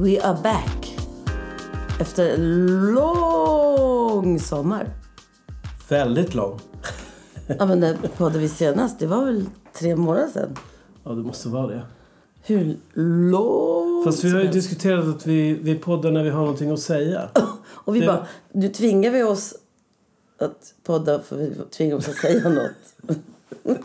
[0.00, 0.96] We are back.
[2.00, 4.90] Efter en lång sommar.
[5.88, 6.60] Väldigt lång.
[7.58, 8.98] Ja, men när poddade vi senast?
[8.98, 10.56] Det var väl tre månader sedan?
[11.04, 11.82] Ja, det måste vara det.
[12.42, 12.76] Hur
[13.30, 16.80] långt Fast vi har ju diskuterat att vi, vi poddar när vi har någonting att
[16.80, 17.28] säga.
[17.66, 19.54] Och vi det- bara, nu tvingar vi oss
[20.38, 23.18] att podda för vi tvingar oss att säga något.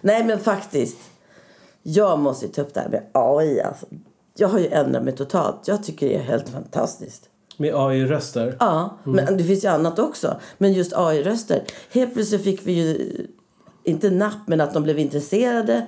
[0.00, 0.98] Nej, men faktiskt.
[1.82, 3.60] Jag måste ju ta upp det här med AI.
[3.60, 3.86] Alltså.
[4.40, 5.68] Jag har ju ändrat mig totalt.
[5.68, 7.28] Jag tycker det är helt fantastiskt.
[7.56, 8.56] Med AI-röster.
[8.60, 10.40] Ja, men det finns ju annat också.
[10.58, 11.62] Men just AI-röster.
[11.90, 13.26] Helt plötsligt fick vi ju,
[13.84, 15.86] inte napp, men att de blev intresserade.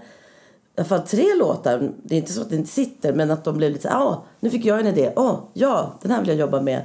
[0.77, 1.93] I alla fall tre låtar.
[2.05, 4.25] Det är inte så att det inte sitter, men att de blev lite här, ah,
[4.41, 5.13] nu fick jag en idé.
[5.17, 6.83] Åh, ja, den här vill jag jobba med.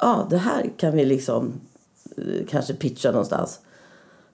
[0.00, 1.52] Ja, det här kan vi liksom
[2.16, 3.60] eh, kanske pitcha någonstans.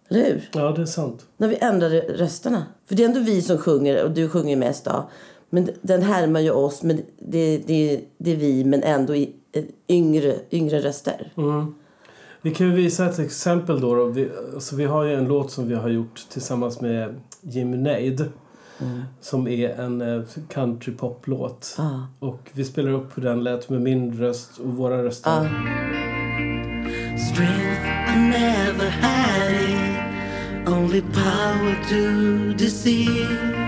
[0.08, 0.48] Eller hur?
[0.52, 1.26] Ja, det är sant.
[1.36, 2.66] När vi ändrade rösterna.
[2.86, 5.08] För det är ändå vi som sjunger och du sjunger mest då.
[5.54, 9.64] Men den härmar ju oss, men det, det, det är vi, men ändå i eh,
[9.88, 11.32] yngre, yngre röster.
[12.42, 13.94] Vi kan ju visa ett exempel då.
[13.94, 14.04] då.
[14.04, 18.28] Vi, alltså, vi har ju en låt som vi har gjort tillsammans med Jimmy Nade.
[19.20, 21.76] Som är en eh, countrypop-låt.
[21.78, 22.26] Ah.
[22.26, 25.30] Och vi spelar upp hur den lät med min röst och våra röster.
[25.30, 25.46] Ah.
[27.18, 30.68] Strength, I never had it.
[30.68, 33.62] Only power to deceive.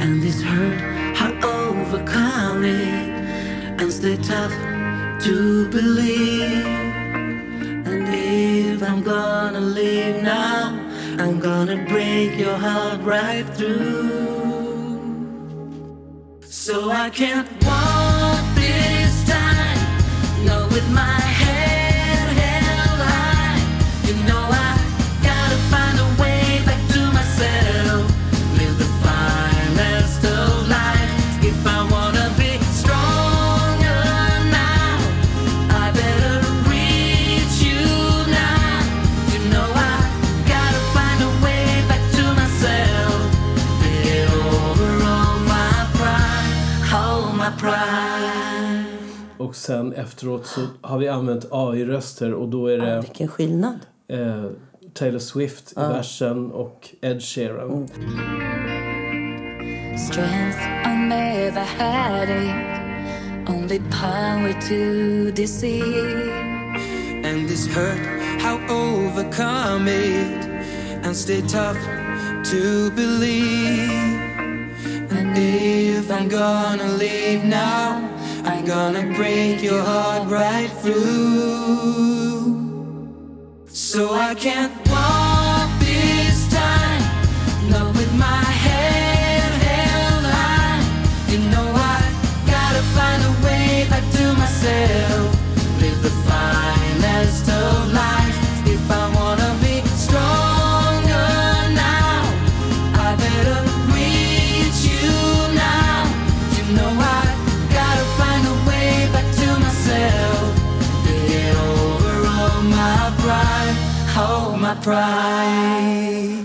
[0.00, 0.91] And this hurt,
[1.24, 3.08] I overcome it.
[3.80, 4.54] And stay tough
[5.24, 6.66] to believe.
[7.90, 10.78] And if I'm gonna leave now,
[11.22, 14.32] I'm gonna break your heart right through.
[16.40, 19.80] So I can't walk this time,
[20.46, 21.31] no, with my
[49.62, 53.78] sen efteråt så har vi använt AI-röster och då är det Vilken skillnad.
[54.08, 54.44] eh,
[54.94, 57.88] Taylor Swift i versen och Ed Sheeran.
[60.10, 63.48] Strength, I never had it.
[63.48, 66.32] Only power to deceive.
[67.24, 67.98] and this hurt,
[68.42, 70.44] how overcome it
[71.04, 71.78] and stay tough
[72.44, 73.90] to believe.
[75.10, 78.08] And if I'm gonna leave now,
[78.44, 82.58] I'm gonna break your heart right through.
[83.68, 87.02] So I can't walk this time,
[87.70, 90.82] not with my head held high.
[91.30, 92.02] You know I
[92.46, 95.31] gotta find a way back to myself,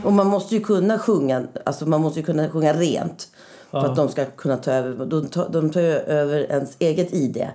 [0.03, 3.27] Och man måste ju kunna sjunga, alltså man måste ju kunna sjunga rent.
[3.71, 7.47] För att de ska kunna ta över, de tar, de tar över ens eget ID.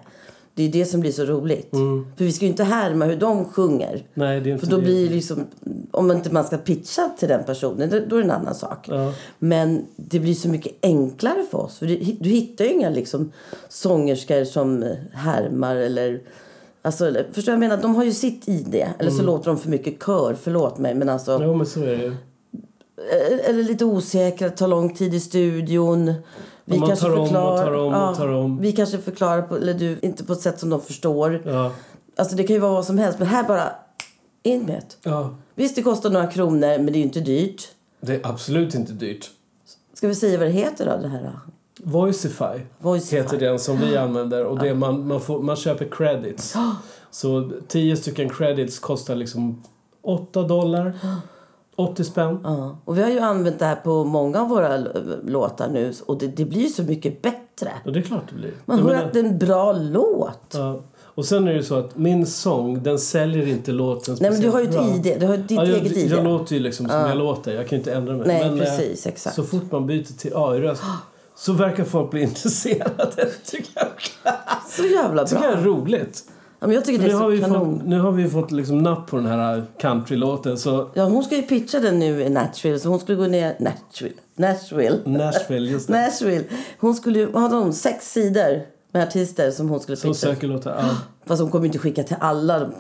[0.55, 1.71] Det är det som blir så roligt.
[2.17, 4.03] För vi ska ju inte härma hur de sjunger.
[4.15, 4.83] Nej, det är inte För då det.
[4.83, 5.47] blir liksom,
[5.91, 8.89] om inte man ska pitcha till den personen, då då är det en annan sak.
[8.89, 9.13] Ja.
[9.39, 11.79] Men det blir så mycket enklare för oss.
[11.79, 13.33] För du, du hittar ju inga liksom
[13.69, 16.21] sångerskor som härmar eller...
[16.83, 17.83] Alltså, förstår vad jag menar?
[17.83, 18.75] De har ju sitt ID.
[18.75, 19.15] Eller Mm.
[19.17, 20.95] så låter de för mycket kör, förlåt mig.
[20.95, 22.15] Men alltså, Jo, men så är det ju.
[23.41, 26.15] eller lite osäkra, tar lång tid i studion.
[26.65, 28.59] Vi man kanske tar om och förklarar, tar om och tar om.
[28.61, 31.43] Vi kanske förklarar, på, eller du, inte på ett sätt som de förstår.
[31.47, 31.73] Ja.
[32.17, 33.73] Alltså det kan ju vara vad som helst, men här bara
[34.43, 35.35] in med ja.
[35.55, 37.69] Visst, det kostar några kronor, men det är ju inte dyrt.
[38.01, 39.31] Det är absolut inte dyrt.
[39.95, 41.31] Ska vi säga vad det heter då, det här?
[41.83, 43.17] Voicify, Voicify.
[43.17, 44.45] heter den som vi använder.
[44.45, 46.55] Och det man, man, får, man köper credits.
[47.11, 49.63] Så 10 stycken credits kostar liksom
[50.03, 50.93] 8 dollar.
[51.77, 52.41] 80 spänn.
[52.45, 52.77] Ja.
[52.85, 54.77] Och vi har ju använt det här på många av våra
[55.27, 57.73] låtar nu och det, det blir så mycket bättre.
[57.85, 58.51] Och det är klart det blir.
[58.65, 60.55] Man Jag hör menar- att det är en bra låt.
[60.55, 60.81] ja.
[61.15, 64.41] Och sen är det ju så att min sång, den säljer inte låten Nej men
[64.41, 65.07] du har ju ett.
[65.07, 66.11] ID, du har ditt Ja, jag, eget ID.
[66.13, 67.55] jag låter ju liksom som jag låter.
[67.55, 68.27] Jag kan inte ändra mig.
[68.27, 69.37] Nej, Men, eh, precis, exakt.
[69.37, 70.83] Så fort man byter till AI-röst
[71.37, 73.29] så verkar folk bli intresserade.
[73.45, 73.87] tycker jag.
[74.69, 75.73] Så jävla tycker jag är bra.
[75.73, 76.25] roligt.
[76.61, 77.79] Ja, men jag tycker För det nu, är har så vi kanon.
[77.79, 80.59] fått, nu har vi fått liksom napp på den här countrylåten.
[80.59, 82.79] Så Ja, hon ska ju pitcha den nu i Nashville.
[82.79, 83.57] Så hon skulle gå ner...
[83.61, 84.15] Nashville?
[84.37, 84.99] Nashville?
[85.05, 85.93] Nashville, just det.
[86.07, 86.45] Nashville.
[86.79, 87.33] Hon skulle ju...
[87.37, 88.61] Hade hon sex sidor
[88.93, 90.27] med artister som hon skulle Som pitcha?
[90.27, 90.77] söker låtar.
[90.83, 90.97] Ja.
[91.27, 92.71] Fast hon kommer inte skicka till alla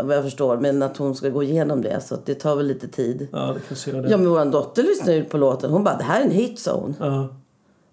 [0.00, 0.56] vad jag förstår.
[0.56, 2.00] Men att hon ska gå igenom det.
[2.00, 3.28] Så att det tar väl lite tid.
[3.32, 4.08] ja, det kanske gör det.
[4.10, 5.70] Ja, men vår dotter lyssnar ju på låten.
[5.70, 6.94] Hon bara, det här är en hitzone.
[7.00, 7.28] Ja.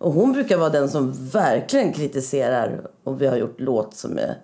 [0.03, 4.37] Och hon brukar vara den som verkligen kritiserar om vi har gjort låt som är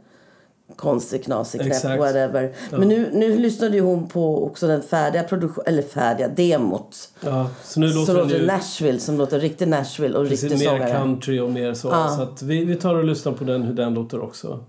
[0.75, 1.99] konstig, knasig, knäpp, Exakt.
[1.99, 2.53] whatever.
[2.71, 7.09] Men nu, nu lyssnade ju hon på också den färdiga produktion, eller färdiga demot.
[7.21, 10.59] Ja, så nu låter den låter ju Nashville, som låter riktigt Nashville och precis riktig
[10.59, 10.91] mer sångare.
[10.91, 11.87] country och mer så.
[11.87, 12.07] Ja.
[12.15, 14.59] Så att vi, vi tar och lyssnar på den, hur den låter också.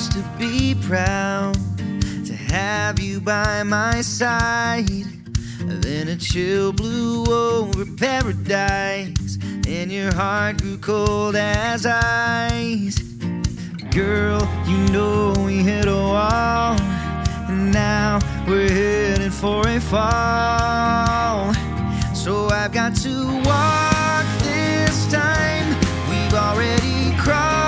[0.00, 1.54] Used to be proud
[2.24, 5.04] to have you by my side.
[5.58, 9.36] Then a chill blew over paradise,
[9.68, 12.98] and your heart grew cold as ice.
[13.90, 16.80] Girl, you know we hit a wall,
[17.50, 21.52] and now we're heading for a fall.
[22.14, 23.14] So I've got to
[23.44, 25.68] walk this time.
[26.08, 27.59] We've already crossed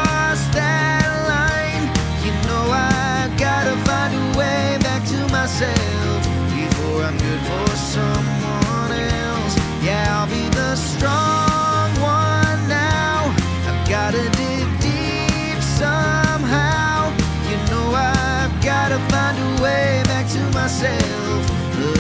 [10.73, 13.35] the strong one now.
[13.69, 17.13] I've gotta dig deep somehow.
[17.49, 21.43] You know I've gotta find a way back to myself.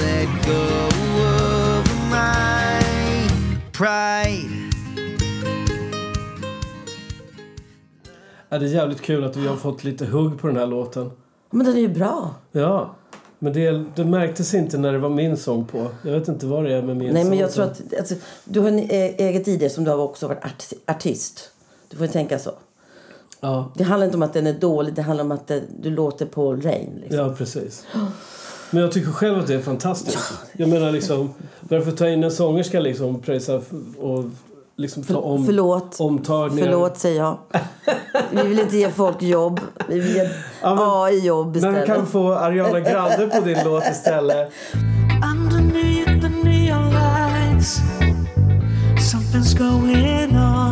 [0.00, 0.62] Let go
[1.20, 2.80] of my
[3.72, 4.70] pride.
[8.48, 11.10] Ja, det är jävligt kul att vi har fått lite hugg på den här låten.
[11.50, 12.34] Men den är ju bra.
[12.52, 12.94] Ja,
[13.42, 15.88] men det, det märktes inte när det var min sång på.
[16.04, 17.30] Jag vet inte vad det är med min Nej, sång.
[17.30, 19.98] men jag tror att alltså, du har en e- eget i det som du har
[19.98, 21.50] också varit art- artist.
[21.88, 22.50] Du får ju tänka så.
[23.40, 25.90] Ja, Det handlar inte om att den är dålig, det handlar om att det, du
[25.90, 26.90] låter på Rain.
[27.00, 27.18] Liksom.
[27.18, 27.84] ja, precis.
[28.70, 30.32] Men jag tycker själv att det är fantastiskt.
[30.52, 33.60] Jag menar liksom, varför ta in en sångerska liksom, pröjsa
[33.98, 34.24] och
[34.82, 35.96] liksom ta om, Förlåt.
[36.00, 36.64] omtagningar?
[36.66, 37.38] Förlåt, säger jag.
[38.30, 39.60] Vi vill inte ge folk jobb.
[39.88, 40.28] Vi vill ge
[40.62, 41.82] Ja, men- AI-jobb Men istället.
[41.82, 44.52] vi kan få Ariana Grande på din låt istället.
[45.32, 47.80] Underneath the neon lights,
[49.12, 50.71] something's going on.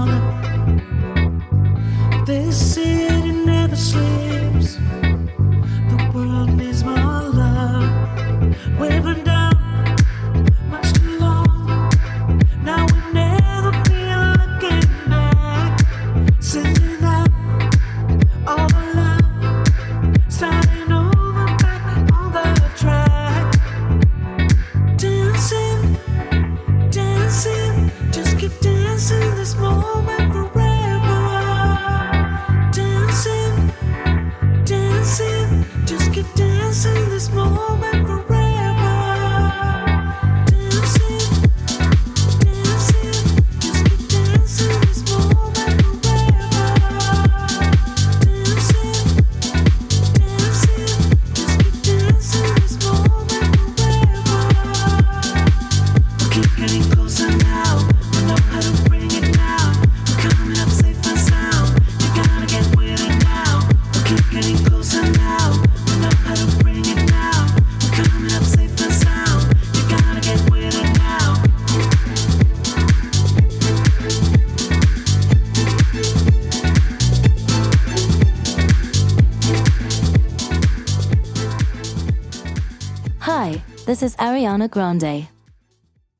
[84.51, 85.29] Ariana Grande.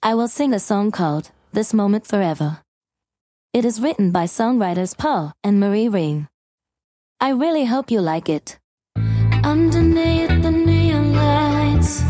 [0.05, 2.59] I will sing a song called This Moment Forever.
[3.53, 6.29] It is written by songwriters Paul and Marie Ring.
[7.21, 8.57] I really hope you like it.
[9.43, 12.05] Underneath the neon lights,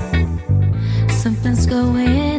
[1.22, 2.29] something's going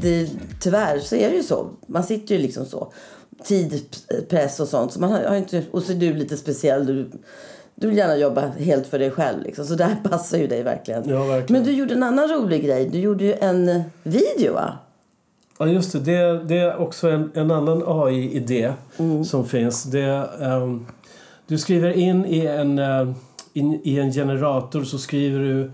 [0.00, 1.70] det, tyvärr så är det ju så.
[1.86, 2.92] Man sitter ju liksom så.
[3.44, 4.92] Tidspress och sånt.
[4.92, 6.86] Så man har, har inte, och så är du lite speciell.
[6.86, 7.10] Du,
[7.74, 9.42] du vill gärna jobba helt för dig själv.
[9.42, 9.64] Liksom.
[9.64, 11.08] Så det här passar ju dig verkligen.
[11.08, 11.62] Ja, verkligen.
[11.62, 12.88] Men du gjorde en annan rolig grej.
[12.88, 14.78] Du gjorde ju en video va?
[15.58, 16.00] Ja, just det.
[16.00, 18.72] Det, det är också en, en annan AI-idé
[19.24, 19.84] som finns.
[19.84, 20.86] Det, ehm,
[21.46, 23.08] du skriver in i en, eh,
[23.52, 25.70] in, i en generator så skriver du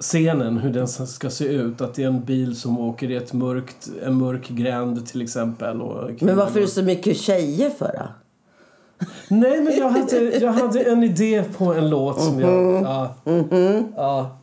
[0.00, 1.80] scenen, hur den ska se ut.
[1.80, 5.82] Att det är en bil som åker i ett mörkt, en mörk gränd till exempel.
[5.82, 8.08] Och Men varför är det så mycket tjejer för då?
[9.28, 12.50] Nej, men jag hade, jag hade en idé på en låt som jag...
[12.50, 12.84] Mhm.
[12.84, 13.14] Ja,
[13.96, 14.38] ja.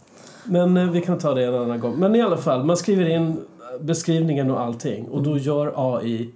[0.45, 1.95] Men eh, vi kan ta det en annan gång.
[1.95, 3.37] Men i alla fall, man skriver in
[3.81, 5.07] beskrivningen och allting.
[5.07, 6.29] Och då gör AI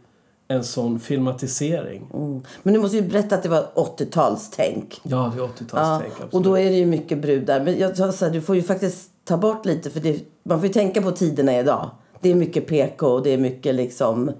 [0.47, 2.09] en sån filmatisering.
[2.13, 2.41] Mm.
[2.63, 4.99] Men du måste ju berätta att det var 80-talstänk.
[5.03, 5.73] Ja, det är 80-talstänk.
[5.73, 6.33] Ja, absolut.
[6.33, 7.59] och då är det ju mycket brudar.
[7.59, 10.59] Men jag sa så här, du får ju faktiskt ta bort lite för det, man
[10.59, 11.89] får ju tänka på tiderna idag.
[12.21, 14.31] Det är mycket PK och det är mycket liksom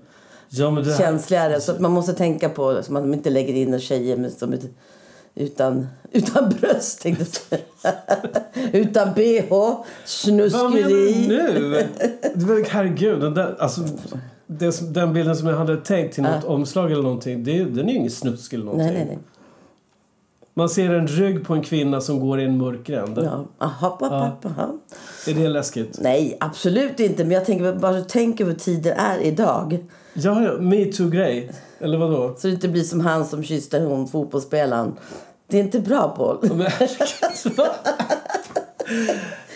[0.49, 1.61] ja, men det här, känsligare.
[1.61, 4.57] Så att man måste tänka på så att man inte lägger in tjejer som
[5.35, 7.59] utan, utan bröst tänkte jag.
[8.73, 11.27] Utan bh, Vad menar snuskeri.
[11.27, 11.87] du
[12.35, 12.63] nu?
[12.69, 13.81] Herregud, den, där, alltså,
[14.47, 17.89] det, den bilden som jag hade tänkt till något omslag eller någonting, det, är- den
[17.89, 18.87] är ju ingen snusk eller någonting.
[18.87, 19.19] Nej, nej, nej.
[20.53, 23.17] Man ser en rygg på en kvinna som går i en mörk gränd.
[23.17, 23.45] Ja.
[23.65, 23.97] Aha,
[24.45, 24.77] aha.
[25.27, 25.97] Är det läskigt?
[26.01, 27.23] Nej, absolut inte.
[27.23, 29.85] Men jag tänker bara tänker hur tiden är idag.
[30.13, 30.57] Ja, ja.
[30.61, 31.51] Metoo-grej.
[31.79, 32.35] Eller vadå?
[32.37, 34.93] Så det inte blir som han som kysste hon fotbollsspelaren.
[35.47, 36.37] Det är inte bra, Paul.
[36.55, 36.71] Men,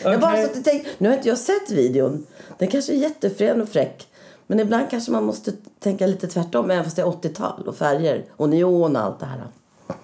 [0.04, 2.26] Jag bara satt och tänkte, nu har inte jag sett videon.
[2.58, 4.08] Den kanske är jättefrän och fräck.
[4.51, 8.25] Men ibland kanske man måste tänka lite tvärtom, även fast det är 80-tal och färger
[8.38, 9.43] och neon och allt det här.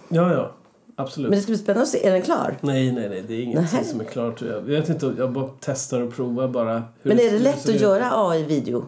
[0.10, 0.52] Ja, ja.
[0.96, 1.30] Absolut.
[1.30, 2.08] Men det ska bli spännande att se.
[2.08, 2.58] Är den klar?
[2.62, 3.24] Nej, nej, nej.
[3.28, 3.86] Det är ingenting Nej.
[3.86, 4.42] som är klart.
[4.42, 5.14] Jag vet inte.
[5.18, 6.84] Jag bara testar och provar bara.
[7.04, 7.82] Men är det lätt att ut.
[7.82, 8.86] göra AI-video?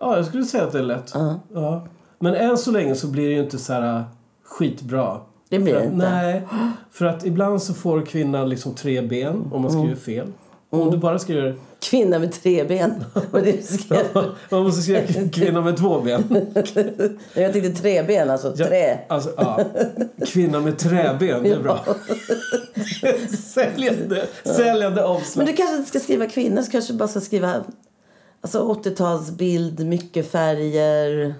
[0.00, 1.10] Ja, jag skulle säga att det är lätt.
[1.14, 1.40] Ja.
[1.54, 1.86] Ja.
[2.18, 4.02] Men än så länge så blir det ju inte så här äh,
[4.44, 5.20] skitbra.
[5.48, 6.10] Det blir för det inte.
[6.10, 6.42] Nej,
[6.90, 9.98] för att ibland så får kvinnan liksom tre ben om man skriver Mm.
[9.98, 10.26] fel.
[10.70, 11.56] Om du bara skriver...
[11.84, 13.04] Kvinna med tre ben.
[13.30, 14.04] Och det skrev...
[14.50, 16.46] man måste skriva kvinna med två ben.
[17.34, 18.98] Jag tänkte tre ben, alltså Ja, trä.
[19.08, 19.60] Alltså, ja.
[20.26, 21.84] Kvinna med träben, det är bra.
[23.38, 25.46] säljande, säljande Men omslag.
[25.46, 27.64] du kanske inte ska skriva kvinna, så kanske bara ska skriva
[28.40, 31.34] alltså 80-talsbild, mycket färger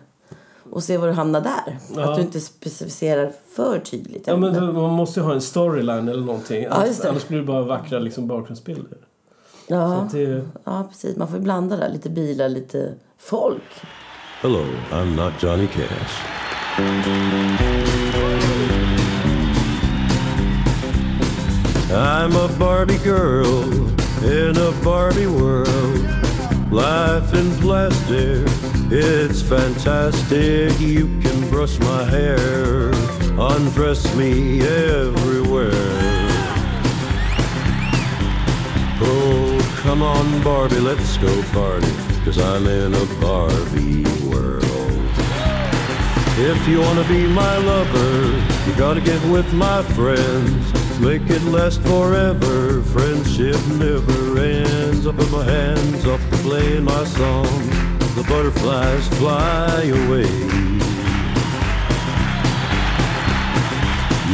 [0.70, 1.78] och se var du hamnar där.
[1.96, 2.10] Ja.
[2.10, 4.26] Att du inte specificerar för tydligt.
[4.26, 6.62] Ja, men man måste ju ha en storyline eller någonting.
[6.62, 7.08] Ja, det.
[7.08, 8.98] Annars blir det bara vackra liksom, bakgrundsbilder.
[9.66, 10.08] Ja.
[10.14, 10.42] är...
[10.64, 11.16] ja, precis.
[11.16, 11.88] Man får ju blanda där.
[11.88, 13.82] Lite bilar, lite folk.
[14.40, 16.34] Hello, I'm not Johnny Cash.
[21.96, 23.54] I'm a Barbie girl
[24.24, 26.04] in a Barbie world.
[26.72, 28.48] Life in plastic,
[28.90, 30.80] it's fantastic.
[30.80, 32.90] You can brush my hair,
[33.38, 35.70] undress me everywhere.
[39.00, 39.43] Oh,
[39.94, 41.86] come on, Barbie, let's go party.
[42.24, 45.14] Cause I'm in a Barbie world.
[46.36, 50.62] If you wanna be my lover, you gotta get with my friends.
[50.98, 52.82] Make it last forever.
[52.94, 55.06] Friendship never ends.
[55.06, 57.46] Up in my hands, up to playing my song.
[58.16, 60.32] The butterflies fly away.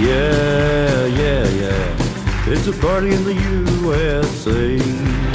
[0.07, 2.53] Yeah, yeah, yeah.
[2.53, 3.35] It's a party in the
[3.83, 5.30] USA.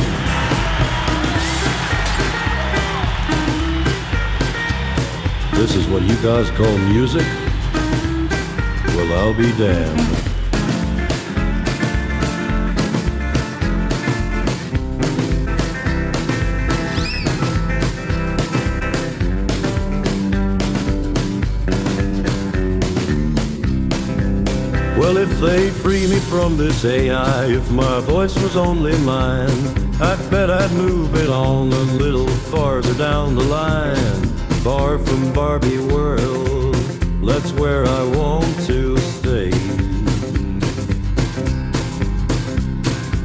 [5.55, 7.25] This is what you guys call music?
[8.93, 10.00] Well, I'll be damned.
[25.00, 29.50] Well, if they free me from this AI, if my voice was only mine,
[30.01, 34.35] I bet I'd move it on a little farther down the line.
[34.65, 36.74] Far from Barbie world,
[37.24, 39.51] that's where I want to stay.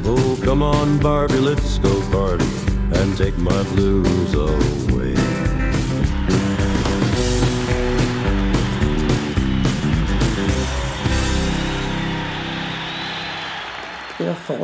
[0.05, 2.45] Oh, come on, Barbie, let's go party
[2.93, 5.15] and take my blues away.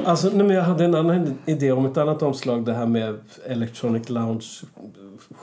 [0.06, 2.66] Alltså, nej, men jag hade en annan idé om ett annat omslag.
[2.66, 4.10] Det här med Electronic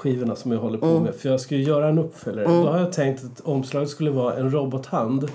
[0.04, 1.14] Lounge-skivorna som jag håller på med.
[1.14, 2.46] För jag ska ju göra en uppföljare.
[2.46, 5.28] Då har jag tänkt att omslaget skulle vara en robothand.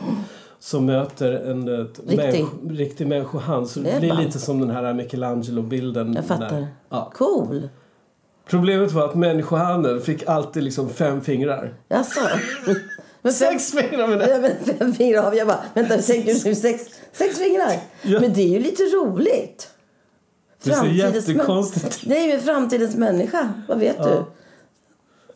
[0.62, 2.18] som möter en Riktig.
[2.18, 3.70] människ- riktig människohand.
[3.70, 6.14] Så Det blir lite som den här Michelangelo-bilden.
[6.14, 6.50] Jag fattar.
[6.50, 6.68] Där.
[6.90, 7.12] Ja.
[7.16, 7.70] Cool.
[8.50, 11.74] Problemet var att människohanden fick alltid liksom fem fingrar.
[11.90, 12.20] Jaså?
[13.22, 14.38] Men fem, Sex fingrar menar jag.
[14.38, 15.36] Ja, men fem fingrar av.
[15.36, 16.84] Jag bara, vänta, tänker du sex,
[17.14, 17.72] sex fingrar?
[18.02, 18.20] Ja.
[18.20, 19.70] Men det är ju lite roligt.
[20.64, 22.10] Det ser Framtidens jättekonstigt ut.
[22.10, 23.54] Nej, men framtidens människa.
[23.68, 24.24] Vad vet du?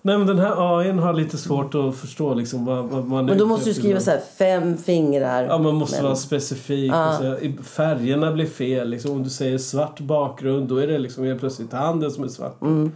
[0.06, 3.38] Nej men den här AIn har lite svårt att förstå liksom vad, vad man Men
[3.38, 5.44] då måste du skriva så här, fem fingrar.
[5.44, 6.92] Ja, man måste Men- vara specifik.
[7.20, 8.90] Så, i- färgerna blir fel.
[8.90, 9.12] Liksom.
[9.12, 12.62] Om du säger svart bakgrund då är det liksom helt plötsligt handen som är svart.
[12.62, 12.92] Mm.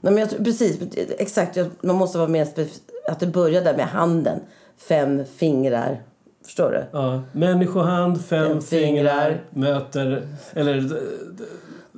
[0.00, 0.78] Nej, men jag, precis,
[1.18, 1.56] exakt.
[1.56, 2.82] Jag- Man måste vara mer specifik.
[3.08, 4.40] Att det börjar där med handen.
[4.88, 6.02] Fem fingrar.
[6.44, 6.84] Förstår du?
[6.98, 7.22] Ja.
[7.32, 8.84] Människohand, fem, Fem fingrar,
[9.30, 9.40] fingrar.
[9.50, 10.90] möter, eller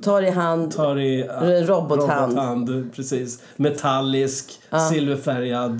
[0.03, 0.71] Tar i hand.
[0.71, 1.23] tar i...
[1.67, 2.31] Robothand.
[2.33, 3.39] robothand, precis.
[3.55, 4.59] Metallisk,
[4.91, 5.77] silverfärgad,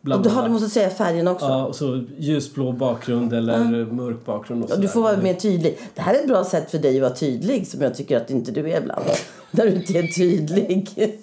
[0.00, 0.42] bla Och bla bla.
[0.42, 1.46] du måste säga färgen också.
[1.46, 4.64] Ja, och så ljusblå bakgrund eller mörk bakgrund.
[4.64, 5.78] Och Ja, Du får vara mer tydlig.
[5.94, 8.30] Det här är ett bra sätt för dig att vara tydlig som jag tycker att
[8.30, 9.04] inte du är ibland.
[9.50, 10.88] När du inte är tydlig.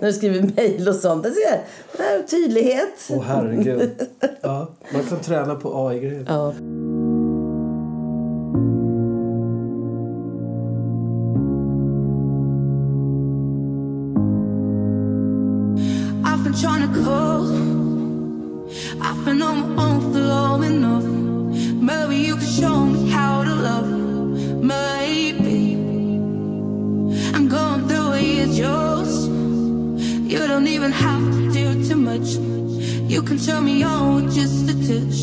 [0.00, 1.24] När du skriver mejl och sånt.
[1.24, 1.60] Jag ser,
[1.98, 3.08] här tydlighet.
[3.10, 3.90] Åh herregud.
[4.44, 6.24] Ja, man kan träna på AI-grejer.
[6.28, 6.52] Ja.
[20.72, 23.88] Maybe you can show me how to love.
[24.62, 25.74] Maybe
[27.34, 29.26] I'm going through it, it's yours.
[30.32, 32.28] You don't even have to do too much.
[33.10, 35.20] You can turn me on with just a touch,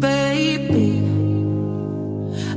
[0.00, 0.90] baby.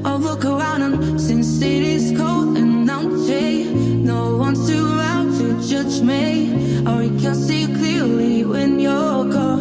[0.06, 6.02] I look around and since it is cold and empty, no one's around to judge
[6.02, 6.84] me.
[6.88, 9.53] Or you can see clearly when you're gone.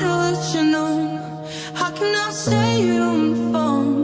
[0.00, 1.44] To let you know.
[1.74, 3.95] How can I say it on the phone?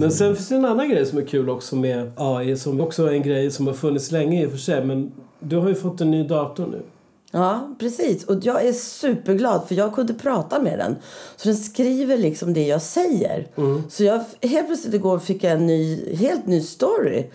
[0.00, 3.06] Men sen finns det en annan grej som är kul också med AI som också
[3.06, 4.84] är en grej som har funnits länge i och för sig.
[4.84, 6.82] Men du har ju fått en ny dator nu.
[7.30, 8.24] Ja, precis.
[8.24, 10.96] Och jag är superglad för jag kunde prata med den.
[11.36, 13.46] Så den skriver liksom det jag säger.
[13.88, 17.26] Så jag, helt plötsligt igår fick jag en ny, helt ny story.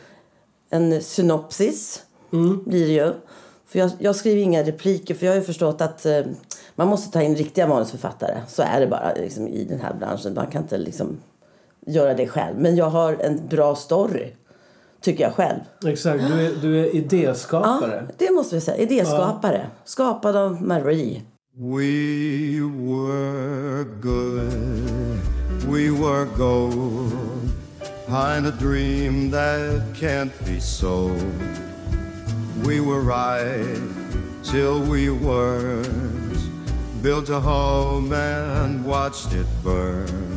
[0.70, 2.04] En synopsis
[2.66, 3.14] blir det ju.
[3.68, 6.22] För jag, jag skriver inga repliker för jag har ju förstått att eh,
[6.76, 8.42] man måste ta in riktiga manusförfattare.
[8.48, 10.34] Så är det bara liksom, i den här branschen.
[10.34, 11.18] Man kan inte liksom
[11.88, 12.58] göra det själv.
[12.60, 14.32] Men jag har en bra story.
[15.02, 15.60] Tycker jag själv.
[15.86, 18.08] Exakt, du är, du är Ja, idéskapare.
[18.18, 18.78] det måste vi säga.
[18.78, 19.68] Idéskapare.
[19.86, 21.22] Skapad av Marie.
[21.58, 25.20] We were good,
[25.70, 27.14] we were gold,
[28.08, 31.34] kind of dream that can't be sold.
[32.66, 33.80] We were right
[34.44, 36.38] till we weren't,
[37.02, 40.35] built a home and watched it burn.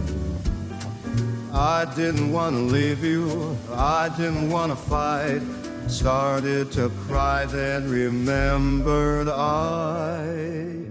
[1.53, 5.43] I didn't want to leave you, I didn't want to fight.
[5.89, 10.85] Started to cry, then remembered I.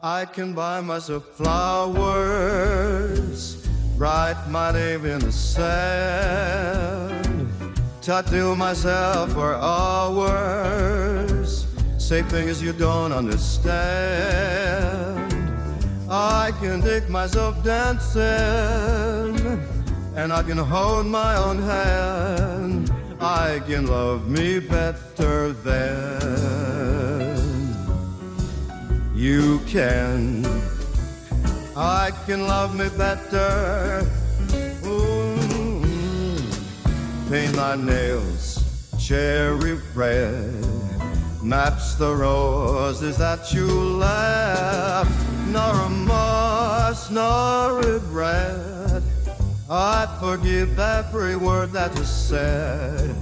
[0.00, 2.56] I can buy myself flowers,
[3.96, 5.88] write my name in the sand,
[8.00, 10.46] tattoo myself for hours.
[11.98, 14.95] Say things you don't understand.
[16.16, 18.22] I can take myself dancing,
[20.16, 22.90] and I can hold my own hand.
[23.20, 27.36] I can love me better than
[29.14, 30.46] you can.
[31.76, 34.10] I can love me better.
[34.86, 35.36] Ooh,
[37.28, 38.64] paint my nails
[38.98, 40.66] cherry red.
[41.42, 45.35] Maps the roses that you left.
[45.52, 49.02] Nor remorse, nor regret.
[49.68, 53.14] I forgive every word that was said.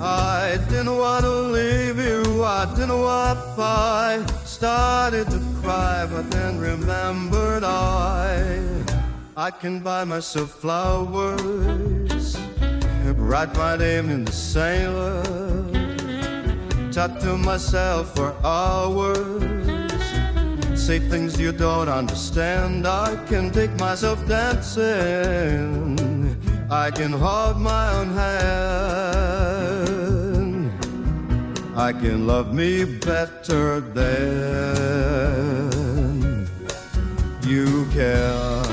[0.00, 4.26] I didn't want to leave you, I didn't want to fight.
[4.44, 8.60] Started to cry, but then remembered I
[9.36, 12.36] I can buy myself flowers,
[13.16, 15.74] write my name in the sand,
[16.92, 19.53] to myself for hours.
[20.84, 22.86] Say things you don't understand.
[22.86, 25.96] I can take myself dancing.
[26.70, 28.44] I can hold my own hand.
[31.74, 34.10] I can love me better than
[37.46, 38.66] you can.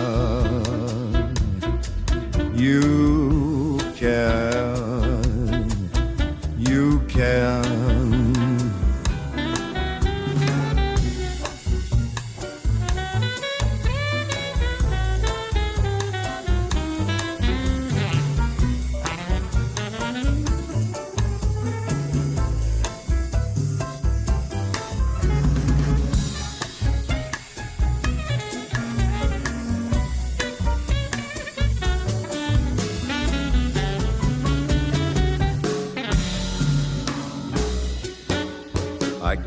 [2.54, 5.70] You can.
[6.58, 7.81] You can.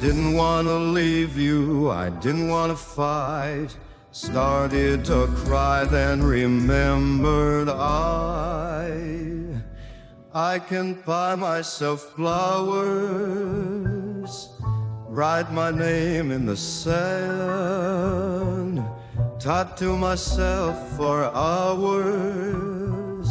[0.04, 3.74] Didn't want to leave you, I didn't want to fight.
[4.10, 9.00] Started to cry, then remembered I.
[10.34, 12.90] I can buy myself flowers,
[15.08, 17.24] write my name in the sand,
[19.40, 23.26] tattoo myself for hours,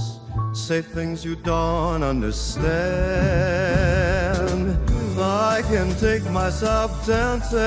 [0.53, 4.22] say things you don't understand.
[5.53, 7.59] I can take myself dancing.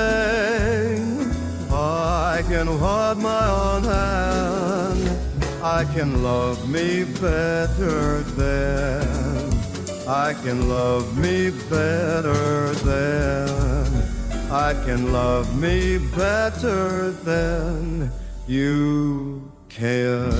[1.71, 5.03] I can hold my own hand.
[5.63, 9.07] I can love me better than.
[10.09, 13.87] I can love me better than.
[14.51, 18.11] I can love me better than
[18.49, 20.33] you can.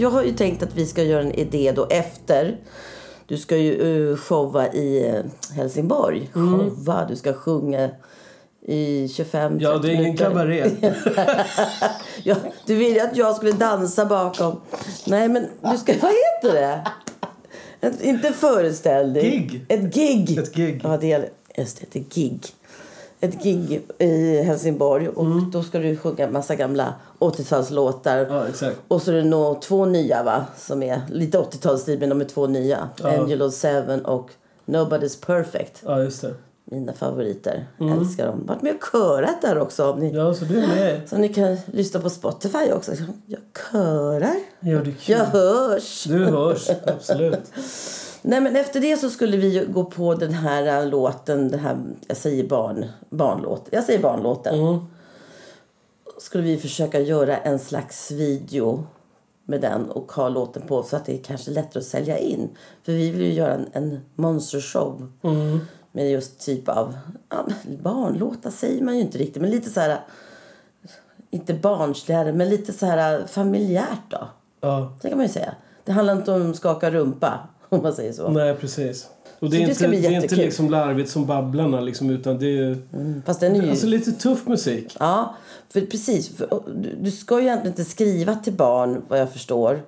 [0.00, 2.56] Jag har ju tänkt att vi ska göra en idé då efter.
[3.26, 6.30] Du ska ju eh, showa i eh, Helsingborg.
[6.32, 7.90] Showa, du ska sjunga
[8.66, 10.70] i 25 Ja, det är ingen kabaré.
[12.22, 12.36] ja,
[12.66, 14.60] du ville att jag skulle dansa bakom.
[15.06, 15.92] Nej, men du ska...
[16.00, 16.82] Vad heter det?
[17.80, 19.22] Ett, inte föreställning.
[19.22, 19.64] Gig.
[19.68, 20.38] Ett gig.
[20.38, 20.80] Ett gig.
[20.84, 22.40] Ja, det är just det, ett gig.
[23.20, 25.08] Ett gig i Helsingborg.
[25.08, 25.50] Och Mm.
[25.50, 28.26] då ska du sjunga en massa gamla 80-talslåtar.
[28.60, 28.70] Ja.
[28.88, 30.44] Och så är det nog två nya va?
[30.58, 32.88] Som är lite 80-talsstil men de är två nya.
[33.02, 34.30] Angelo Seven och
[34.66, 35.82] Nobody's Perfect.
[35.86, 36.34] Ja, just det.
[36.64, 37.66] Mina favoriter.
[37.80, 38.46] Älskar dem.
[38.46, 39.90] Varit med och körat där också.
[39.92, 41.00] Om ni, Ja, så du är med.
[41.08, 42.92] Så ni kan lyssna på Spotify också.
[43.26, 43.40] Jag
[43.72, 44.34] körar.
[44.60, 44.94] Ja, det är kul.
[45.06, 46.04] Jag hörs.
[46.04, 47.40] Du hörs, absolut.
[48.22, 51.48] Nej, men efter det så skulle vi gå på den här äh, låten.
[51.48, 51.78] Den här,
[52.08, 53.68] jag säger barn, barnlåt.
[53.70, 54.54] Jag säger barnlåten.
[56.18, 58.86] Skulle vi försöka göra en slags video
[59.44, 62.48] med den och ha låten på så att det är kanske lättare att sälja in.
[62.82, 65.12] För vi vill ju göra en, en monstershow
[65.92, 67.46] med just typ av ja,
[67.82, 70.00] barnlåtar säger man ju inte riktigt men lite så här
[71.30, 74.28] inte barnsligare men lite så här familjärt då.
[74.60, 75.54] Ja, Det kan man ju säga.
[75.84, 78.28] Det handlar inte om skaka rumpa om man säger så.
[78.28, 79.08] nej precis.
[79.38, 82.46] Och det är, det inte, det är inte liksom larvigt som Babblarna liksom, utan det
[82.46, 82.76] är ju
[83.26, 83.70] Fast den är ju...
[83.70, 84.96] alltså, lite tuff musik.
[85.00, 85.34] Ja,
[85.68, 86.36] för precis.
[86.36, 89.82] För, du, du ska ju egentligen inte skriva till barn, vad jag förstår.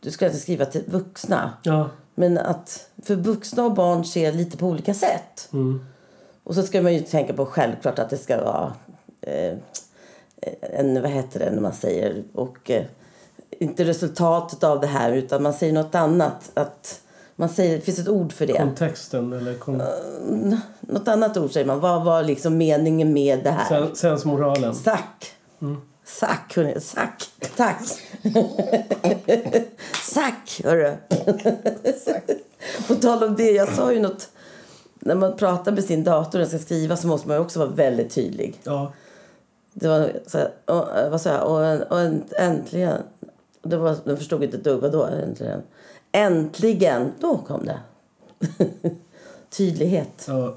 [0.00, 1.50] Du ska inte skriva till vuxna.
[1.62, 5.48] Ja, Men att, för vuxna och barn ser lite på olika sätt.
[6.44, 8.72] Och så ska man ju tänka på självklart att det ska vara
[9.20, 9.58] eh,
[10.60, 12.84] en, vad heter det när man säger, och eh,
[13.50, 16.50] inte resultatet av det här utan man säger något annat.
[16.54, 17.00] Att
[17.40, 18.52] Man säger, det finns ett ord för det.
[18.52, 19.82] Kontexten eller kon...
[20.80, 21.80] Något annat ord säger man.
[21.80, 23.68] Vad var liksom meningen med det här?
[23.68, 24.74] Sen, sensmoralen.
[24.74, 25.32] Sack.
[26.04, 26.80] Sack, hörni.
[26.80, 27.30] Sack.
[27.56, 27.82] Tack.
[30.02, 30.96] Sack, hörru.
[32.88, 34.28] På tal om det, jag sa ju något...
[34.98, 37.70] När man pratar med sin dator och ska skriva så måste man ju också vara
[37.70, 38.60] väldigt tydlig.
[38.62, 38.92] Ja.
[39.72, 41.42] Det var så här, och, vad sa jag?
[41.46, 43.02] Och, och en- äntligen.
[43.62, 44.80] Det var, de förstod inte ett dugg.
[44.80, 45.62] Vadå äntligen?
[46.12, 47.12] Äntligen!
[47.20, 47.78] Då kom det.
[49.56, 50.24] Tydlighet.
[50.28, 50.54] ja.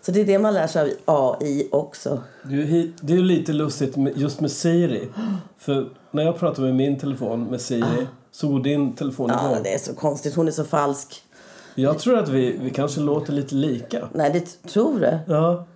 [0.00, 2.22] Så det är det man lär sig av AI också.
[2.42, 5.08] Det är, det lite lustigt just med Siri.
[5.58, 9.62] För när jag pratar med min telefon med Siri så går din telefon Ja, igång.
[9.62, 10.34] det är så konstigt.
[10.34, 11.22] Hon är så falsk.
[11.74, 14.08] Jag tror att vi, vi kanske låter lite lika.
[14.12, 15.18] Nej, det tror du?
[15.34, 15.66] Ja.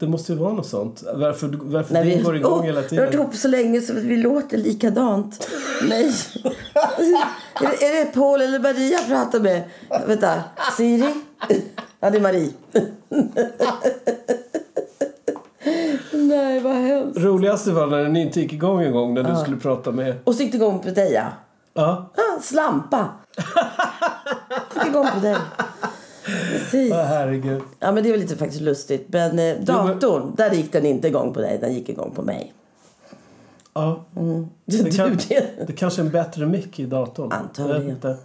[0.00, 1.02] Det måste ju vara något sånt.
[1.14, 3.14] Varför, varför Nej, vi, går igång Åh, hela Vi har varit tiden.
[3.14, 5.48] ihop så länge så vi låter likadant.
[5.88, 6.04] Nej.
[7.54, 9.62] är, det, är det Paul eller Maria jag pratar med?
[10.06, 10.42] Vänta.
[10.76, 11.14] Siri?
[12.00, 12.52] Ja, det är Marie.
[16.12, 17.18] Nej, vad hemskt.
[17.20, 20.14] Roligaste var när den inte gick igång en gång när du skulle prata med...
[20.24, 21.24] Och så gick det igång på dig, ja.
[21.74, 22.10] Ja.
[22.16, 23.08] Ah, slampa.
[24.74, 25.36] Gick igång på dig.
[26.24, 26.92] Precis.
[26.92, 27.62] Åh, herregud.
[27.78, 29.06] Ja, men det är väl lite faktiskt lustigt.
[29.08, 31.58] Men eh, datorn, där gick den inte igång på dig.
[31.58, 32.54] Den gick igång på mig.
[33.74, 34.04] Ja.
[34.64, 35.66] Du, Det, kan, det.
[35.66, 37.32] det kanske är en bättre mick i datorn.
[37.32, 37.80] Antagligen.
[37.82, 38.16] Jag vet inte.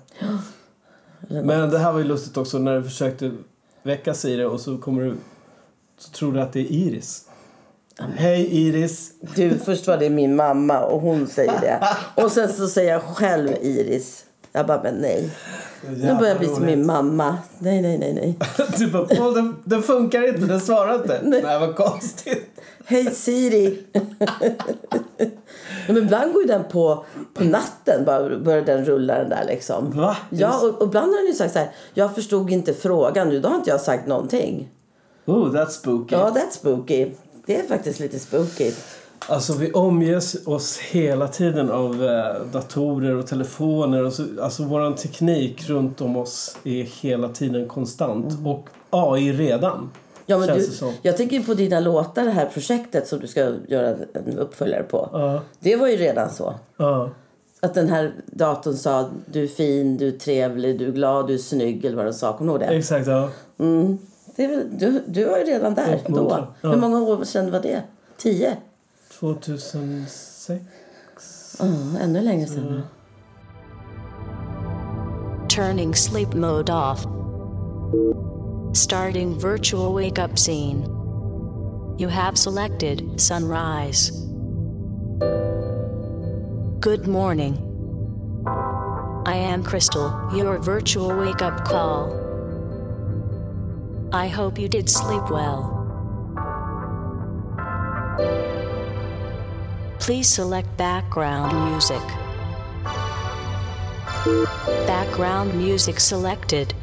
[1.45, 3.31] Men det här var ju lustigt också när du försökte
[3.83, 5.15] väcka Siri och så kommer du...
[5.97, 7.25] Så tror du att det är Iris.
[8.15, 9.11] Hej Iris.
[9.35, 11.87] Du, först var det min mamma och hon säger det.
[12.23, 14.25] Och sen så säger jag själv Iris.
[14.55, 15.29] Jag bara, men nej.
[15.89, 17.37] Nu börjar jag bli som min mamma.
[17.59, 18.39] Nej, nej, nej, nej.
[18.77, 21.19] Du bara, "Åh, den, den funkar inte, den svarar inte.
[21.43, 22.61] Nej, vad konstigt.
[22.85, 23.83] Hej Siri!
[25.87, 29.91] men ibland går den på, på natten, bara börjar den rulla den där liksom.
[29.91, 30.17] Va?
[30.29, 33.39] Ja, och, och ibland har den ju sagt så här, jag förstod inte frågan nu,
[33.39, 34.69] då har inte jag sagt någonting.
[35.25, 36.15] Oh, that's spooky.
[36.15, 37.11] Ja, that's spooky.
[37.45, 38.71] Det är faktiskt lite spooky.
[39.27, 44.03] Alltså vi omges oss hela tiden av eh, datorer och telefoner.
[44.03, 48.37] Och så, alltså vår teknik runt om oss är hela tiden konstant.
[48.45, 49.77] Och AI redan.
[49.77, 49.89] Mm.
[50.25, 53.53] Ja, men du, det jag tänker på dina låtar, det här projektet som du ska
[53.67, 55.09] göra en uppföljare på.
[55.13, 55.41] Ja.
[55.59, 56.53] Det var ju redan så.
[56.77, 57.09] Ja.
[57.61, 61.33] Att den här datorn sa du är fin, du är trevlig, du är glad, du
[61.33, 62.37] är snygg eller vad den sa.
[62.37, 62.77] Kommer du ihåg det?
[62.77, 63.29] Exakt, ja.
[64.35, 66.47] det är väl, du, du var ju redan där då.
[66.61, 66.69] Ja.
[66.69, 67.81] Hur många år sedan var det?
[68.17, 68.57] Tio?
[69.19, 70.61] 2006.
[71.59, 72.81] Mm, ännu längre sedan.
[75.49, 77.05] Turning sleep mode off.
[78.73, 80.83] Starting virtual wake up scene.
[81.97, 84.11] You have selected sunrise.
[86.79, 87.57] Good morning.
[89.25, 92.11] I am Crystal, your virtual wake up call.
[94.13, 95.74] I hope you did sleep well.
[100.05, 101.99] Please select background music.
[104.85, 106.75] Background music selected.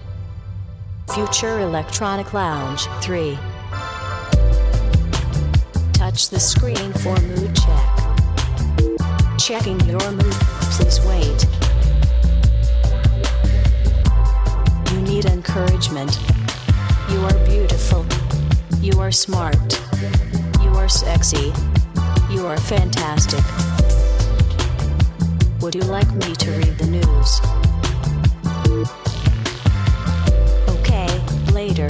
[1.15, 3.39] Future Electronic Lounge 3.
[5.93, 7.99] Touch the screen for mood check.
[9.39, 10.35] Checking your mood,
[10.73, 11.47] please wait.
[14.91, 16.19] You need encouragement.
[17.09, 18.05] You are beautiful.
[18.81, 19.81] You are smart.
[20.61, 21.53] You are sexy.
[22.31, 23.45] You are fantastic.
[25.61, 27.41] Would you like me to read the news?
[30.79, 31.89] Okay, later.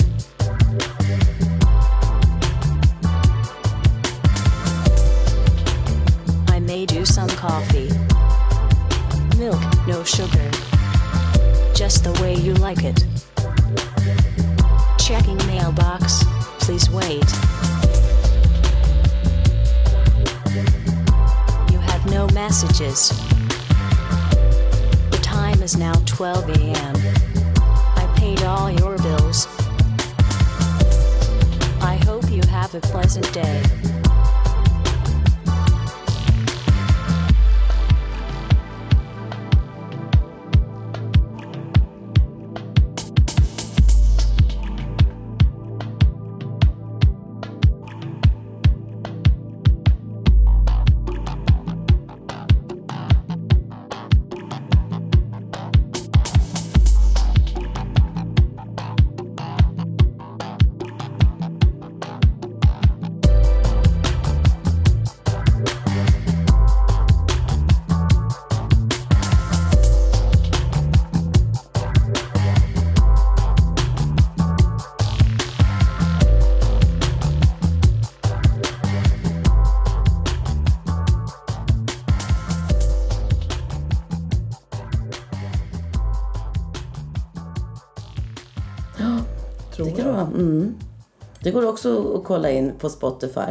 [91.43, 93.51] Det går också att kolla in på Spotify.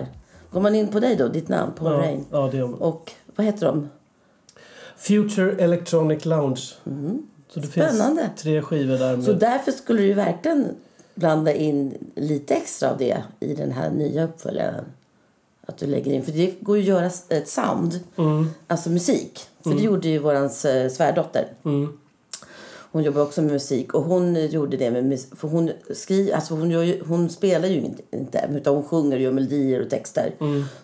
[0.51, 2.25] Går man in på dig då, ditt namn, Paul Ja, Rain.
[2.31, 2.79] ja, det gör man.
[2.81, 3.89] Och vad heter de?
[4.97, 6.61] Future Electronic Lounge.
[7.53, 8.21] Så det Spännande.
[8.21, 9.15] finns tre skivor där.
[9.15, 10.67] Med, Så därför skulle du verkligen
[11.15, 14.85] blanda in lite extra av det i den här nya uppföljaren.
[15.65, 17.99] Att du lägger in, för det går ju att göra ett sound,
[18.67, 19.39] alltså musik.
[19.63, 21.47] För det gjorde ju våran eh, svärdotter.
[22.91, 26.71] Hon jobbar också med musik och hon gjorde det med för hon skri, alltså hon,
[26.71, 30.33] ju, hon spelar ju inte- utan hon sjunger ju melodier och texter.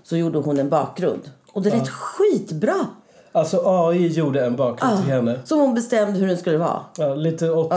[0.04, 1.32] Så gjorde hon en bakgrund.
[1.52, 2.88] Och det lät skitbra!
[3.32, 5.40] Alltså AI gjorde en bakgrund till henne.
[5.46, 6.80] Som hon bestämde hur den skulle vara.
[6.98, 7.72] Ja, lite 80-tal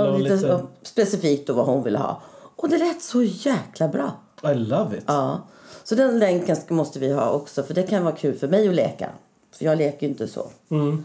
[0.00, 0.46] Alltså, och lite, lite...
[0.46, 2.20] ja, specifikt då vad hon ville ha.
[2.56, 4.12] Och det lät så jäkla bra.
[4.44, 5.04] I love it.
[5.06, 5.40] Ja.
[5.84, 8.74] Så den länken måste vi ha också för det kan vara kul för mig att
[8.74, 9.10] leka.
[9.52, 10.50] För jag leker ju inte så.
[10.70, 11.04] Mm.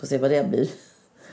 [0.00, 0.68] Får se vad det blir.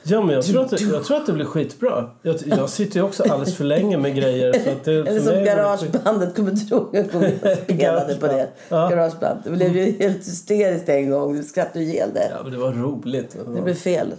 [0.02, 2.10] Ja, men jag tror, att det, jag tror att det blir skitbra.
[2.22, 4.52] Jag, jag sitter ju också alldeles för länge med grejer.
[4.64, 6.88] Så att det, Eller som det garagebandet, kommer du ihåg?
[6.92, 8.48] Jag kom och spelade på det.
[8.68, 8.88] Ja.
[8.88, 9.40] Garageband.
[9.44, 11.36] Det blev ju helt hysteriskt en gång.
[11.36, 12.28] Du skrattade ihjäl det.
[12.30, 13.36] Ja, men det var roligt.
[13.54, 14.14] Det blev fel.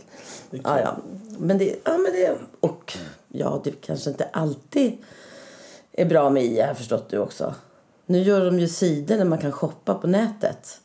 [0.50, 0.98] Ja, ja.
[1.38, 2.32] Men det, ja, men det...
[2.60, 4.98] Och ja, det kanske inte alltid
[5.92, 7.54] är bra med i, har jag förstått du också.
[8.06, 10.80] Nu gör de ju sidor där man kan shoppa på nätet.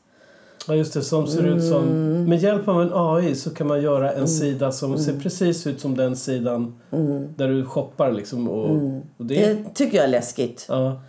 [0.69, 1.03] Ja, just det.
[1.03, 1.83] Som ser ut som...
[1.89, 2.25] Mm.
[2.25, 5.81] Med hjälp av en AI så kan man göra en sida som ser precis ut
[5.81, 6.81] som den sidan
[7.37, 8.49] där du shoppar liksom.
[8.49, 8.71] Och,
[9.17, 9.65] och det, Mm.
[9.65, 10.67] Det tycker jag är läskigt.
[10.69, 11.01] ja.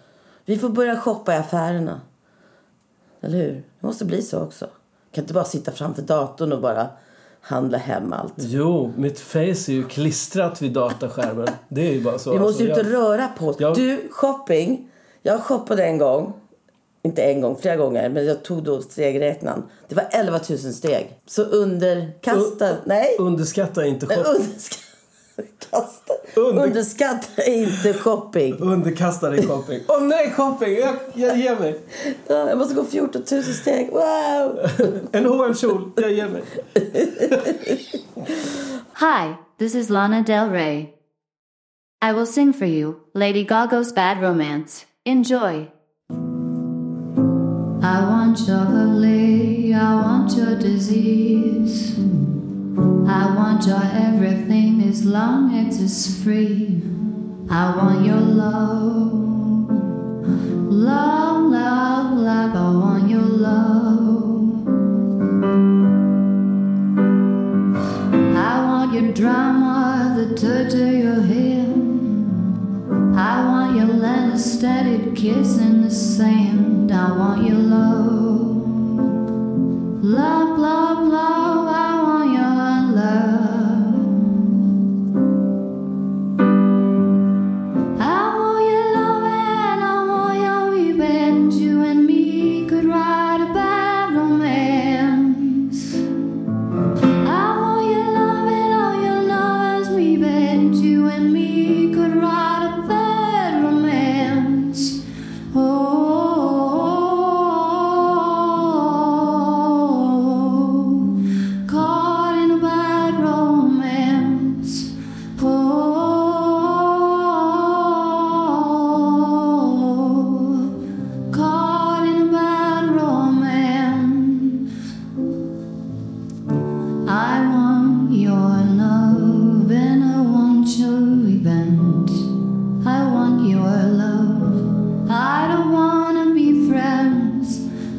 [0.45, 2.01] Vi får börja shoppa i affärerna.
[3.21, 3.51] Eller hur?
[3.79, 4.67] Det måste bli så också.
[5.11, 6.87] kan inte bara sitta framför datorn och bara
[7.41, 8.33] handla hem allt.
[8.37, 11.47] Jo, mitt face är ju klistrat vid dataskärmen.
[11.69, 12.31] Det är ju bara så.
[12.31, 13.55] Vi måste Alltså, ut och jag- röra på oss.
[13.59, 14.89] jag- Du, shopping.
[15.21, 16.33] Jag shoppade en gång.
[17.03, 18.09] Inte en gång, flera gånger.
[18.09, 19.63] Men jag tog då stegräknaren.
[19.87, 21.19] Det var 11 000 steg.
[21.27, 22.75] Så underkasta...
[22.85, 23.15] nej.
[23.19, 24.83] Underskatta inte Nej, shop- Underskatta...
[25.71, 26.13] Kasta.
[26.35, 28.55] Under- Underskatta inte shopping.
[28.59, 29.79] Underkasta dig shopping.
[29.87, 30.75] Åh nej, shopping!
[30.77, 31.79] Jag, jag ger mig.
[32.27, 33.89] Ja, jag måste gå 14 000 steg.
[33.91, 34.59] Wow!
[35.11, 35.91] En H&M-kjol.
[35.95, 36.41] Jag ger mig.
[38.99, 40.89] Hi, this is Lana Del Rey.
[42.01, 44.85] I will sing for you Lady Gaga's Bad Romance.
[45.05, 45.67] Enjoy.
[47.81, 51.97] I want your lily, I want your disease.
[53.07, 56.81] I want your everything as long as it's free.
[57.49, 59.13] I want your love.
[60.69, 64.67] Love, love, love, I want your love.
[68.35, 71.79] I want your drama, the touch of your hand.
[73.17, 73.89] I want your
[74.33, 76.68] a steady kiss in the sand.
[76.91, 78.09] I want your love.
[80.01, 80.38] Love, love,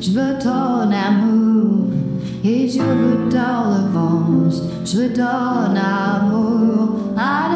[0.01, 1.88] Je veux ton amour
[2.42, 4.55] et je veux ta revanche.
[4.82, 5.22] Je veux ton
[5.76, 6.96] amour.
[7.18, 7.49] I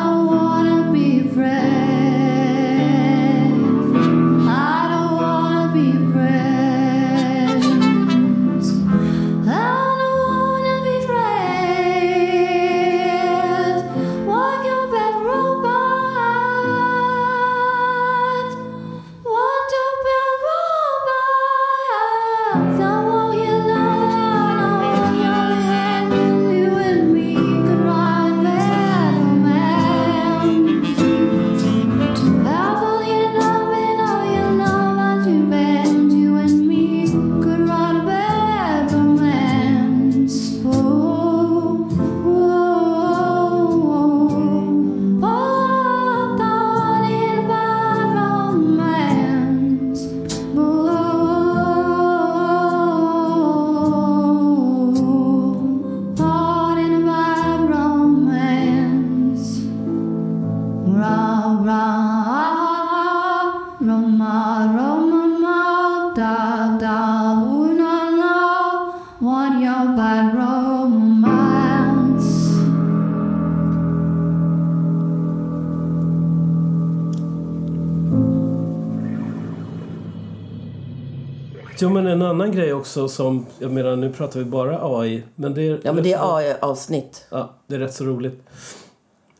[81.80, 85.55] Jo, men en annan grej också som, jag menar nu pratar vi bara AI, men
[85.55, 87.26] det är, Ja, men det är AI-avsnitt.
[87.30, 88.42] Ja, det är rätt så roligt.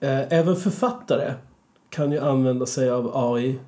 [0.01, 1.33] Eh, även författare
[1.91, 3.59] kan ju använda sig av AI.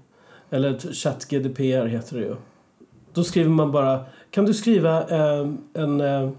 [0.51, 2.37] Eller ChatGDPR heter det ju.
[3.13, 4.05] Då skriver man bara...
[4.31, 6.31] Kan du skriva eh, en, eh,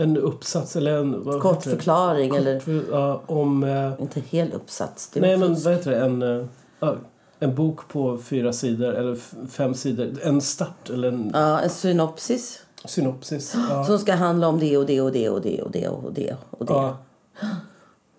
[0.00, 1.24] en uppsats eller en...
[1.24, 3.64] Vad Kort förklaring eller För, ja, om...
[3.64, 5.10] Eh, inte hel uppsats.
[5.14, 6.00] Nej, men vad heter det?
[6.00, 6.44] En, eh,
[6.80, 6.94] ja,
[7.38, 9.18] en bok på fyra sidor eller
[9.48, 10.08] fem sidor.
[10.22, 13.54] En start eller en Ja, en synopsis synopsis.
[13.70, 13.84] Ja.
[13.84, 16.36] som ska handla om det och det och det och det och det och det
[16.50, 16.72] och det.
[16.72, 16.96] Ja.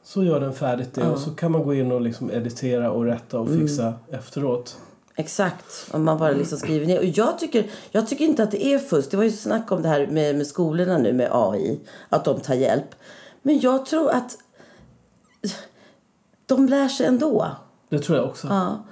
[0.04, 3.06] Så gör den färdigt det och så kan man gå in och liksom editera och
[3.06, 3.96] rätta och fixa Mm.
[4.12, 4.78] efteråt.
[5.20, 5.88] Exakt.
[5.92, 6.98] Om man bara liksom skriver ner.
[7.00, 9.12] Och jag tycker, jag tycker inte att det är fusk.
[9.12, 11.80] Det var ju snack om det här med, med skolorna nu med AI.
[12.10, 12.96] Att de tar hjälp.
[13.42, 14.38] Men jag tror att
[16.46, 17.48] de lär sig ändå.
[17.90, 18.48] Det tror jag också.
[18.48, 18.84] Ja.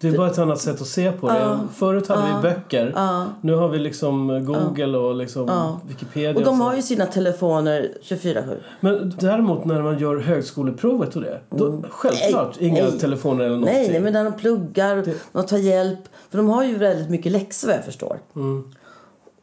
[0.00, 1.58] Det är bara ett annat sätt att se på det.
[1.74, 2.94] Förut hade vi böcker.
[3.40, 6.34] Nu har vi liksom Google och liksom Wikipedia.
[6.34, 6.64] Och de så.
[6.64, 8.58] har ju sina telefoner 24-7.
[8.80, 11.40] Men däremot när man gör högskoleprovet och det.
[11.50, 12.98] Då, självklart Nej, inga nej.
[12.98, 13.74] telefoner eller någonting.
[13.74, 16.00] Nej, nej, men när de pluggar, de tar hjälp.
[16.30, 18.18] För de har ju väldigt mycket läxor vad jag förstår.
[18.36, 18.64] Mm.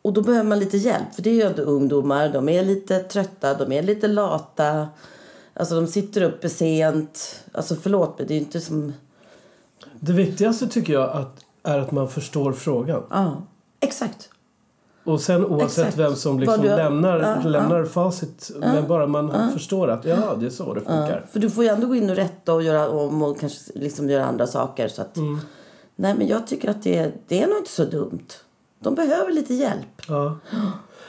[0.01, 1.15] Och då behöver man lite hjälp.
[1.15, 2.29] För det är ju ändå ungdomar.
[2.29, 4.87] De är lite trötta, de är lite lata.
[5.53, 7.43] Alltså de sitter uppe sent.
[7.51, 8.93] Alltså förlåt men det är ju inte som...
[9.99, 13.03] Det viktigaste tycker jag att, är att man förstår frågan.
[13.09, 13.41] Ja,
[13.79, 14.29] exakt.
[15.05, 15.97] Och sen oavsett Exakt.
[15.97, 18.51] vem som liksom du- lämnar, Ja, lämnar facit.
[18.59, 21.25] Men bara man förstår att ja, det är så det funkar.
[21.31, 24.09] För du får ju ändå gå in och rätta och göra om och kanske liksom
[24.09, 24.87] göra andra saker.
[24.87, 25.39] Så att, Mm.
[25.95, 28.25] Nej, men jag tycker att det, det är nog inte så dumt.
[28.79, 30.01] De behöver lite hjälp.
[30.07, 30.37] Ja.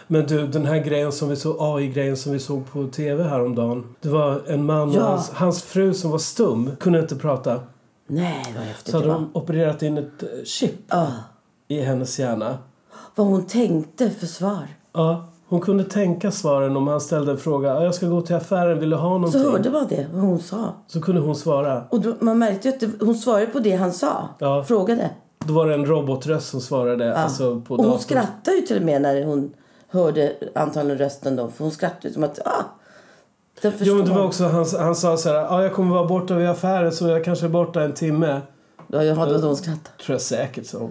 [0.06, 3.94] Men du, den här grejen som vi såg, AI-grejen som vi såg på tv häromdagen.
[4.00, 5.00] Det var en man och Ja.
[5.02, 7.60] hans, hans fru som var stum, kunde inte prata.
[8.10, 11.06] Nej, vad häftigt Så hade de opererat in ett eh, chip Ja,
[11.68, 12.58] i hennes hjärna.
[13.14, 14.66] vad hon tänkte för svar.
[14.92, 17.68] Ja, hon kunde tänka svaren om han ställde en fråga.
[17.68, 19.42] "Ja, Jag ska gå till affären, vill du ha Så någonting?
[19.52, 20.72] hörde man det, vad hon sa.
[20.86, 21.84] Så kunde hon svara.
[21.90, 24.28] Och då, man märkte att det, hon svarade på det han sa.
[24.38, 24.64] Ja.
[24.64, 25.10] Frågade.
[25.46, 27.16] Då var det en robotröst som svarade.
[27.16, 29.54] Alltså på och hon skrattade ju till och med när hon
[29.88, 31.48] hörde antagligen rösten då.
[31.48, 32.64] För hon skrattade ju som att, ah.
[33.62, 36.34] Jo, men det var också, han, han sa så här, ah, jag kommer vara borta
[36.34, 38.40] vid affären så jag kanske är borta en timme.
[38.86, 40.02] Ja, jag hörde att hon skrattade.
[40.04, 40.78] Tror jag säkert så.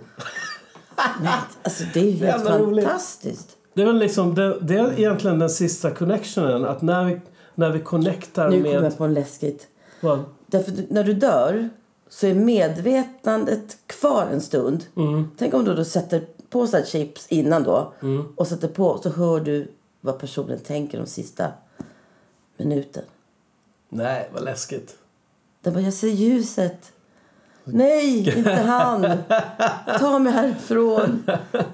[1.22, 2.86] Nej, alltså det är ju helt Jävla roligt.
[2.86, 3.50] fantastiskt.
[3.74, 6.66] Det är väl liksom, det, det är egentligen den sista connectionen.
[6.66, 7.22] Att när vi,
[7.56, 8.86] när vi connectar Nu kommer med...
[8.92, 9.68] jag på en läskigt.
[10.02, 10.20] Vad?
[10.48, 11.70] Därför du- när du dör
[12.10, 14.84] så är medvetandet kvar en stund.
[14.96, 15.28] Mm.
[15.38, 17.94] Tänk om du då sätter på så här chips innan då
[18.36, 21.48] och sätter på så hör du vad personen tänker de sista
[22.58, 23.04] minuten.
[23.90, 24.96] Nej, vad läskigt.
[25.62, 26.92] Den bara, jag ser ljuset.
[27.64, 29.18] Nej, inte han.
[30.00, 31.24] Ta mig härifrån.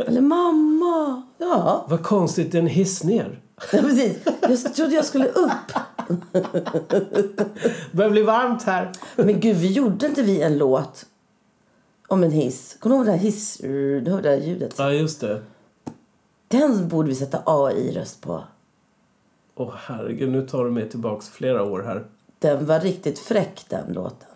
[0.07, 1.21] Eller mamma.
[1.37, 3.39] Ja, Vad konstigt, det är en hiss ner.
[3.71, 4.17] ja precis.
[4.65, 5.51] Jag trodde jag skulle upp.
[6.31, 8.91] Det börjar bli varmt här.
[9.15, 11.05] Men gud, vi gjorde inte vi en låt
[12.07, 12.77] om en hiss?
[12.79, 13.57] Kommer du ihåg det här hiss...
[13.57, 14.73] Du hörde det här ljudet?
[14.77, 15.41] Ja, just det.
[16.47, 18.43] Den borde vi sätta AI-röst på.
[19.55, 22.05] Åh herregud, nu tar du mig tillbaks flera år här.
[22.39, 24.27] Den var riktigt fräck, den låten.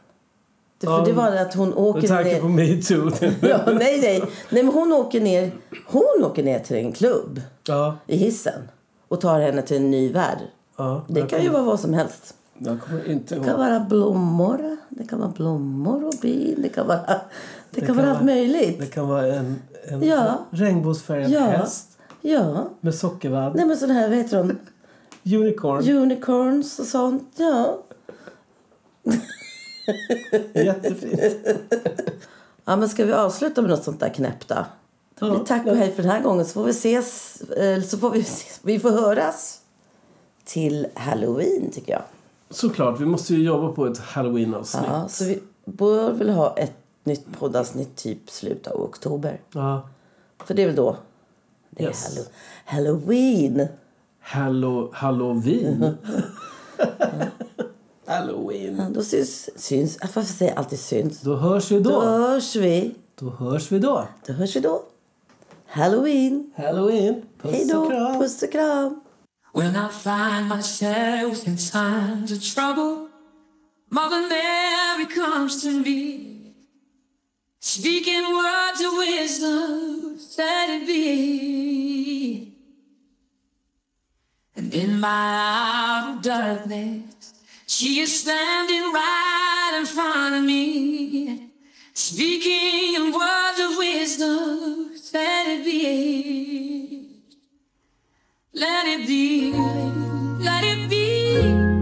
[0.80, 2.42] Det, för Ja, det var det att hon Med åker tanke ner...
[2.42, 3.12] på metoo.
[3.50, 4.24] Ja, nej, nej.
[4.50, 5.52] Nej, men hon åker ner...
[5.88, 8.62] Hon åker ner till en klubb ja, i hissen
[9.08, 10.38] och tar henne till en ny värld.
[10.78, 11.06] ja.
[11.08, 12.34] Det kan ju kommer- vara vad som helst.
[12.60, 16.88] Jag kommer inte Det kan vara blommor, det kan vara blommor och bin, det kan
[16.88, 17.00] vara,
[17.72, 18.80] det kan kan vara allt möjligt.
[18.80, 19.56] Det kan vara en,
[19.88, 20.38] en Ja.
[20.50, 21.40] regnbågsfärgad Ja.
[21.40, 23.56] häst Ja, med sockervadd.
[23.56, 24.56] nej men sådana här, vad heter de?
[25.34, 25.90] Unicorn.
[25.90, 27.84] Unicorns och sånt, ja.
[30.54, 31.22] Jättefint.
[32.66, 34.66] Ja, men ska vi avsluta med något sånt där knäppt då?
[35.20, 38.12] Blir tack och hej för den här gången så får vi ses, eh, så får
[38.12, 39.62] vi, ses, vi får höras
[40.46, 42.02] till halloween tycker jag.
[42.50, 44.84] Såklart, vi måste ju jobba på ett halloween-avsnitt.
[44.88, 46.74] Ja, så vi bör väl ha ett
[47.04, 49.40] nytt poddavsnitt typ slutet av oktober.
[49.52, 49.90] Ja.
[50.46, 50.98] För det är väl då
[51.70, 52.06] det är Yes.
[52.18, 52.28] hallo-
[52.66, 53.68] halloween.
[54.30, 55.98] Hallo, halloween.
[58.08, 58.76] halloween.
[58.78, 61.22] Ja, då syns, syns, jag får säga alltid syns.
[61.22, 62.02] Då hörs vi Då då.
[62.02, 62.96] hörs vi.
[63.20, 64.08] Då hörs vi då.
[64.28, 64.84] Då hörs vi då.
[65.68, 66.52] Halloween.
[66.58, 67.14] Halloween.
[67.44, 67.80] Hej Puss då.
[67.82, 68.20] och kram.
[68.20, 69.02] Puss och kram.
[69.54, 73.08] When I find myself in times of trouble,
[73.92, 76.20] Mother Mary comes to me.
[77.60, 81.87] Speaking words of wisdom, let it be.
[84.58, 87.34] And in my hour of darkness,
[87.68, 91.52] she is standing right in front of me.
[91.94, 97.08] Speaking in words of wisdom, let it be.
[98.54, 99.52] Let it be,
[100.40, 101.77] let it be,